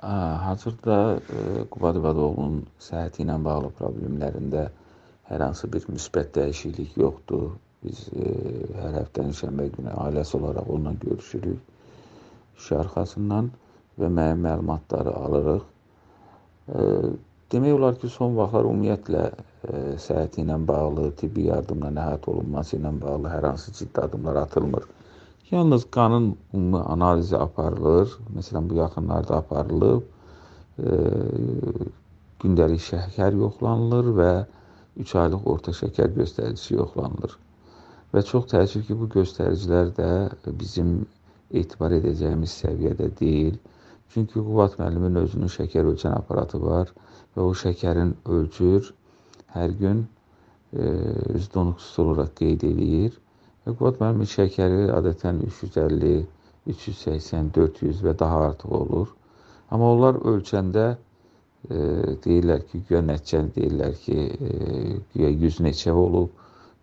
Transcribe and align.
Hazırda 0.00 1.20
Qubad 1.70 1.96
İbadoğlu'nun 2.00 2.64
səhhəti 2.80 3.24
ilə 3.24 3.36
bağlı 3.44 3.70
problemlərində 3.78 4.66
hər 5.30 5.44
hansı 5.44 5.70
bir 5.72 5.86
müsbət 5.88 6.34
dəyişiklik 6.36 6.96
yoxdur. 7.00 7.54
Biz 7.84 8.02
hər 8.80 8.98
həftənin 9.00 9.36
şənbə 9.40 9.68
günü 9.76 9.94
ailəsi 10.04 10.36
olaraq 10.38 10.68
onunla 10.68 10.92
görüşürük. 11.02 11.58
İş 12.58 12.72
arxasından 12.80 13.50
və 14.00 14.10
müəyyən 14.18 14.42
məlumatları 14.44 15.14
alırıq. 15.22 15.64
Demək 17.52 17.72
olar 17.78 17.98
ki, 18.00 18.08
son 18.10 18.36
vaxtlar 18.36 18.68
ümumiyyətlə 18.68 19.24
səhhəti 20.02 20.42
ilə 20.42 20.58
bağlı, 20.68 21.10
tibbi 21.20 21.46
yardımla 21.48 21.92
nəhayət 21.98 22.28
olunması 22.32 22.76
ilə 22.80 22.92
bağlı 23.00 23.32
hər 23.32 23.50
hansı 23.52 23.72
ciddi 23.72 24.00
addımlar 24.02 24.42
atılmır. 24.44 24.88
Yalnız 25.50 25.90
qanın 25.90 26.36
ümumi 26.54 26.78
analizi 26.82 27.36
aparılır. 27.38 28.18
Məsələn, 28.36 28.70
bu 28.70 28.74
yaxınlarda 28.74 29.36
aparılıb. 29.36 30.02
E, 30.78 30.94
gündəlik 32.42 32.82
şəkər 32.82 33.36
yoxlanılır 33.38 34.08
və 34.16 34.30
3 35.04 35.12
aylıq 35.20 35.44
orta 35.52 35.74
şəkər 35.80 36.16
göstəricisi 36.16 36.74
yoxlanılır. 36.74 37.36
Və 38.14 38.22
çox 38.30 38.48
təəssüf 38.52 38.88
ki, 38.88 38.96
bu 38.98 39.06
göstəricilər 39.14 39.92
də 40.00 40.08
bizim 40.62 40.90
etibar 41.50 41.94
edəcəyimiz 42.00 42.56
səviyyədə 42.64 43.12
deyil. 43.20 43.60
Çünki 44.14 44.40
Qubad 44.40 44.74
müəllimin 44.80 45.20
özünün 45.20 45.52
şəkər 45.58 45.86
ölçən 45.92 46.16
aparatı 46.16 46.58
var 46.62 46.90
və 47.36 47.46
o 47.46 47.54
şəkərin 47.62 48.16
ölçür, 48.38 48.90
hər 49.54 49.78
gün 49.78 50.02
e, 50.72 50.90
öz 51.38 51.48
donuqsuz 51.54 52.02
olaraq 52.04 52.34
qeyd 52.42 52.66
edir 53.66 53.76
Qod 53.78 53.96
müəllimin 53.98 54.28
şəkəri 54.30 54.82
adətən 54.94 55.40
350, 55.42 56.10
380, 56.70 57.48
400 57.54 58.02
və 58.06 58.12
daha 58.18 58.42
artıq 58.48 58.74
olur. 58.78 59.08
Amma 59.70 59.88
onlar 59.94 60.18
ölçəndə 60.32 60.84
e, 60.94 61.78
deyirlər 62.26 62.62
ki, 62.68 62.84
güya 62.88 63.00
nəticəni 63.02 63.50
deyirlər 63.56 63.96
ki, 64.04 64.18
e, 64.50 64.98
güya 65.14 65.30
100 65.30 65.58
neçə 65.66 65.90
olub, 65.92 66.30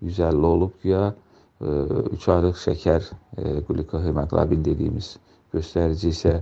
150 0.02 0.46
olub, 0.50 0.74
güya 0.84 1.14
e, 1.62 1.78
3 2.18 2.28
aylıq 2.36 2.60
şəkər 2.66 3.08
e, 3.38 3.54
glikohemoglobin 3.70 4.66
dediyimiz 4.66 5.14
göstərici 5.56 6.12
isə 6.12 6.34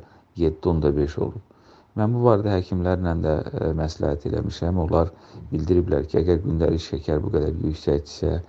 7.5 0.42 1.20
olub. 1.28 1.44
Mən 2.00 2.16
bu 2.16 2.24
barədə 2.26 2.56
həkimlərlə 2.56 3.14
də 3.28 3.36
e, 3.38 3.70
məsləhət 3.78 4.26
eləmişəm. 4.32 4.82
Onlar 4.88 5.14
bildiriblər 5.54 6.10
ki, 6.10 6.18
əgər 6.24 6.42
gündəlik 6.48 6.82
şəkər 6.88 7.22
bu 7.22 7.30
qədər 7.38 7.62
yüksəkdirsə, 7.68 8.42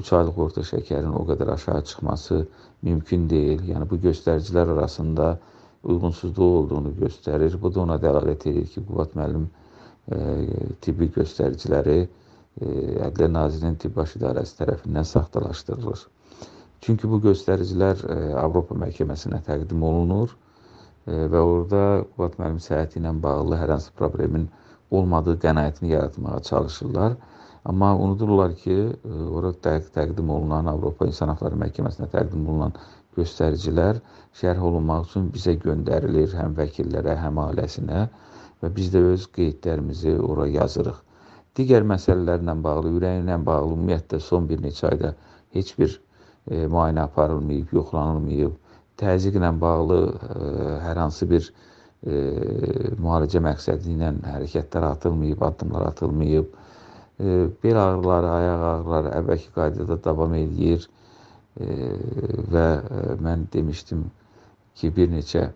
3 0.00 0.12
aylıq 0.18 0.38
orta 0.46 0.62
şəkərin 0.64 1.12
o 1.20 1.22
qədər 1.28 1.50
aşağı 1.54 1.84
çıxması 1.90 2.36
mümkün 2.88 3.26
deyil. 3.30 3.64
Yəni 3.68 3.88
bu 3.90 3.98
göstəricilər 4.06 4.72
arasında 4.76 5.26
uyğunsuzluq 5.84 6.54
olduğunu 6.58 6.92
göstərir. 7.00 7.58
Bu 7.62 7.74
da 7.74 7.82
ona 7.82 7.98
dəlalət 8.00 8.46
edir 8.50 8.66
ki, 8.72 8.84
Qubad 8.88 9.12
müəllim 9.18 9.44
e, 10.16 10.20
tibbi 10.86 11.10
göstəriciləri 11.16 11.98
e, 12.00 12.06
Ədliyyə 13.08 13.28
Nazirinin 13.34 13.76
Tibb 13.82 13.98
Baş 14.00 14.16
İdarəsi 14.20 14.56
tərəfindən 14.62 15.08
saxtalaşdırılır. 15.12 16.06
Çünki 16.82 17.10
bu 17.10 17.20
göstəricilər 17.26 18.00
e, 18.08 18.18
Avropa 18.46 18.78
məhkəməsinə 18.84 19.42
təqdim 19.46 19.84
olunur 19.90 20.32
e, 20.32 21.26
və 21.34 21.44
orada 21.52 21.82
Qubad 22.14 22.40
müəllim 22.40 22.62
səhhəti 22.64 23.02
ilə 23.02 23.12
bağlı 23.28 23.60
hər 23.60 23.76
hansı 23.76 23.92
problemin 24.00 24.48
olmadığı 24.90 25.36
qənaətini 25.44 25.92
yaratmağa 25.92 26.40
çalışırlar. 26.48 27.14
Amma 27.64 27.96
unudurlar 27.96 28.56
ki, 28.58 28.74
e, 29.04 29.22
ora 29.30 29.52
təqdim 29.62 30.30
olunan 30.34 30.66
Avropa 30.66 31.06
İnsan 31.06 31.30
Hüquqları 31.30 31.58
Məhkəməsinə 31.60 32.08
təqdim 32.10 32.46
olunan 32.50 32.72
göstəricilər 33.18 34.00
şərh 34.40 34.62
olunmaq 34.68 35.04
üçün 35.06 35.28
bizə 35.36 35.54
göndərilir, 35.62 36.32
həm 36.34 36.56
vəkillərə, 36.58 37.14
həm 37.22 37.38
ailəsinə 37.44 38.00
və 38.62 38.70
biz 38.78 38.90
də 38.94 39.02
öz 39.12 39.26
qeydlərimizi 39.36 40.16
ora 40.30 40.48
yazırıq. 40.50 40.98
Digər 41.58 41.86
məsələlərlə 41.86 42.56
bağlı, 42.64 42.96
ürəklə 42.98 43.36
bağlı 43.46 43.76
ümumiyyətlə 43.76 44.20
son 44.26 44.48
bir 44.50 44.64
neçə 44.64 44.88
ayda 44.90 45.12
heç 45.54 45.70
bir 45.78 45.94
e, 45.94 46.66
müayinə 46.66 47.04
aparılmayıb, 47.06 47.76
yoxlanılmayıb. 47.78 48.56
Təzyiqlə 48.98 49.52
bağlı 49.60 50.00
e, 50.08 50.40
hər 50.88 51.02
hansı 51.04 51.30
bir 51.30 51.46
e, 51.46 52.18
müalicə 52.98 53.44
məqsədi 53.46 53.94
ilə 53.94 54.10
hərəkətlər 54.32 54.88
atılmayıb, 54.96 55.46
addımlar 55.52 55.92
atılmayıb 55.92 56.58
bel 57.62 57.76
ağrıları, 57.78 58.28
ayaq 58.30 58.62
ağrıları 58.70 59.12
əvvəlki 59.20 59.50
qaydada 59.54 59.98
davam 60.04 60.34
edir 60.34 60.88
və 62.52 62.66
mən 63.22 63.46
demişdim 63.52 64.04
ki, 64.74 64.90
bir 64.96 65.10
neçə 65.12 65.50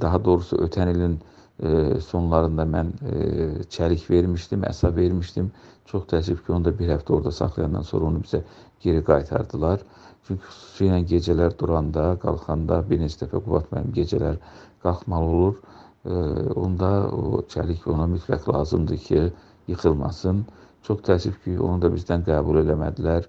daha 0.00 0.24
doğrusu 0.24 0.56
ötən 0.66 0.92
ilin 0.94 1.18
sonlarında 2.06 2.64
mən 2.66 2.92
çəlik 3.72 4.08
vermişdim, 4.10 4.64
əsa 4.68 4.94
vermişdim. 4.96 5.50
Çox 5.86 6.06
təəssüf 6.10 6.44
ki, 6.46 6.52
onu 6.52 6.64
da 6.64 6.72
bir 6.78 6.88
həftə 6.94 7.12
orada 7.12 7.32
saxlayandan 7.34 7.82
sonra 7.86 8.04
onu 8.12 8.22
bizə 8.24 8.42
geri 8.80 9.02
qaytardılar. 9.04 9.82
Çünki 10.26 10.46
xüsusilə 10.46 11.02
gecələr 11.10 11.58
duranda, 11.58 12.16
qalxanda 12.22 12.80
bir 12.88 13.00
neçə 13.02 13.24
dəfə 13.24 13.42
Qubad 13.42 13.66
müəllim 13.72 13.92
gecələr 13.98 14.38
qalxmalı 14.82 15.24
olur 15.24 15.56
onda 16.04 16.90
o 17.14 17.42
çəlik 17.46 17.86
ona 17.86 18.08
mütləq 18.10 18.48
lazımdır 18.52 18.98
ki, 19.06 19.20
yıxılmasın. 19.70 20.44
Çox 20.82 21.02
təəssüf 21.06 21.36
ki, 21.44 21.58
onu 21.62 21.82
da 21.82 21.90
bizdən 21.92 22.24
qəbul 22.26 22.58
eləmədilər. 22.64 23.28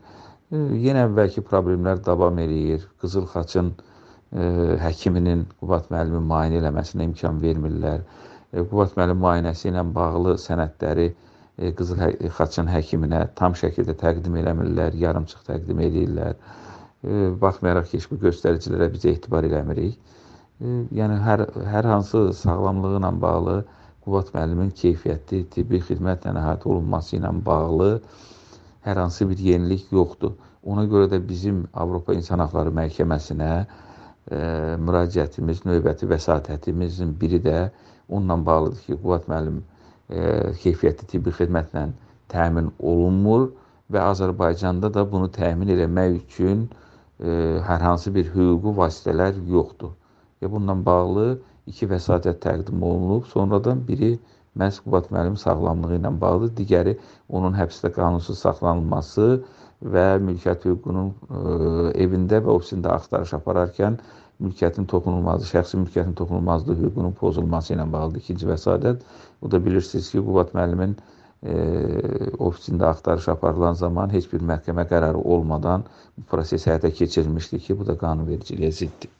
Yenə 0.54 1.04
əvvəlki 1.08 1.44
problemlər 1.46 2.02
davam 2.06 2.40
eləyir. 2.42 2.88
Qızıl 3.02 3.28
xaçın 3.30 3.74
həkiminin 4.82 5.46
Qubad 5.60 5.92
müəllimin 5.94 6.26
müayinə 6.32 6.64
eləməsinə 6.64 7.06
imkan 7.12 7.42
vermirlər. 7.44 8.02
Qubad 8.54 8.98
müəllim 8.98 9.22
müayinəsi 9.22 9.70
ilə 9.70 9.86
bağlı 9.94 10.38
sənədləri 10.42 11.12
Qızıl 11.78 12.02
xaçın 12.40 12.72
həkiminə 12.74 13.28
tam 13.38 13.54
şəkildə 13.54 13.94
təqdim 14.02 14.40
eləmirlər, 14.42 14.98
yarımçıq 14.98 15.46
təqdim 15.46 15.86
edirlər. 15.86 16.34
Baxmayaraq 17.04 17.92
ki, 17.92 18.00
heç 18.00 18.10
bu 18.10 18.18
göstəricilərə 18.26 18.90
biz 18.94 19.06
etibar 19.14 19.46
eləmirik 19.46 20.00
yəni 20.64 21.16
hər, 21.20 21.42
hər 21.68 21.88
hansı 21.92 22.20
sağlamlığı 22.40 22.98
ilə 23.00 23.10
bağlı 23.22 23.56
Qubad 24.04 24.30
müəllimin 24.36 24.70
keyfiyyətli 24.80 25.42
tibbi 25.52 25.80
xidmətlə 25.84 26.32
əhatə 26.40 26.70
olunması 26.72 27.18
ilə 27.18 27.32
bağlı 27.46 27.90
hər 28.88 29.00
hansı 29.02 29.28
bir 29.30 29.40
yenilik 29.44 29.92
yoxdur. 29.92 30.34
Ona 30.64 30.86
görə 30.92 31.10
də 31.12 31.20
bizim 31.28 31.66
Avropa 31.74 32.16
İnsan 32.16 32.40
Hüquqları 32.44 32.72
Məhkəməsinə 32.80 33.50
e, 33.60 33.66
müraciətimiz, 34.88 35.64
növbəti 35.68 36.08
vəsatətimizin 36.12 37.12
biri 37.20 37.42
də 37.44 37.58
onunla 38.10 38.38
bağlıdır 38.46 38.86
ki, 38.86 39.00
Qubad 39.04 39.28
müəllim 39.32 39.58
e, 40.10 40.22
keyfiyyətli 40.64 41.10
tibbi 41.16 41.34
xidmətlə 41.40 41.90
təmin 42.32 42.72
olunmur 42.80 43.50
və 43.92 44.06
Azərbaycanda 44.14 44.94
da 44.96 45.04
bunu 45.12 45.28
təmin 45.32 45.76
etmək 45.76 46.22
üçün 46.22 46.70
e, 47.20 47.60
hər 47.68 47.84
hansı 47.90 48.16
bir 48.16 48.32
hüquqi 48.32 48.78
vasitələr 48.80 49.44
yoxdur 49.58 49.92
və 50.44 50.52
bununla 50.52 50.78
bağlı 50.86 51.28
iki 51.72 51.88
vəsatət 51.90 52.40
təqdim 52.46 52.84
olunub. 52.84 53.28
Sonradan 53.32 53.84
biri 53.88 54.14
məhz 54.60 54.80
Qubad 54.86 55.10
müəllim 55.14 55.38
sağlamlığı 55.40 56.00
ilə 56.00 56.12
bağlı, 56.22 56.50
digəri 56.58 56.98
onun 57.30 57.56
həbsdə 57.58 57.92
qanunsuz 57.96 58.42
saxlanılması 58.46 59.30
və 59.94 60.04
mülkiyyət 60.26 60.68
hüququnun 60.70 61.10
ə, 61.12 61.40
e, 61.40 62.04
evində 62.06 62.42
və 62.44 62.54
ofisində 62.58 62.94
axtarış 62.98 63.34
apararkən 63.40 63.98
mülkiyyətin 64.44 64.86
toxunulmazlığı, 64.92 65.50
şəxsi 65.56 65.80
mülkiyyətin 65.82 66.16
toxunulmazlığı 66.20 66.78
hüququnun 66.84 67.18
pozulması 67.20 67.74
ilə 67.76 67.88
bağlıdır 67.96 68.24
ikinci 68.24 68.48
vəsatət. 68.50 69.04
Bu 69.42 69.52
da 69.52 69.60
bilirsiniz 69.66 70.12
ki, 70.12 70.22
Qubad 70.28 70.54
müəllimin 70.56 70.96
e, 71.44 71.56
ofisində 72.40 72.92
axtarış 72.92 73.28
aparılan 73.36 73.80
zaman 73.80 74.14
heç 74.14 74.30
bir 74.34 74.46
məhkəmə 74.54 74.88
qərarı 74.92 75.24
olmadan 75.36 75.84
bu 76.18 76.24
proses 76.32 76.68
həyata 76.70 76.94
keçirilmişdi 77.02 77.60
ki, 77.68 77.80
bu 77.80 77.88
da 77.90 77.98
qanunvericiliyə 78.06 78.72
ziddir. 78.72 79.12